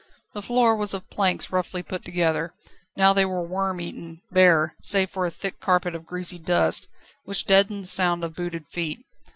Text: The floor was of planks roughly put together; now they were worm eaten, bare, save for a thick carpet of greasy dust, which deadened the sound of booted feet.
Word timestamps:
The 0.33 0.41
floor 0.41 0.75
was 0.75 0.95
of 0.95 1.07
planks 1.11 1.51
roughly 1.51 1.83
put 1.83 2.03
together; 2.03 2.55
now 2.97 3.13
they 3.13 3.23
were 3.23 3.43
worm 3.43 3.79
eaten, 3.79 4.23
bare, 4.31 4.73
save 4.81 5.11
for 5.11 5.27
a 5.27 5.29
thick 5.29 5.59
carpet 5.59 5.93
of 5.93 6.07
greasy 6.07 6.39
dust, 6.39 6.87
which 7.25 7.45
deadened 7.45 7.83
the 7.83 7.87
sound 7.87 8.23
of 8.23 8.35
booted 8.35 8.65
feet. 8.67 9.05